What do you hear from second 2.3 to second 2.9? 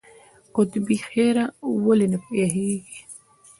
یخیږي؟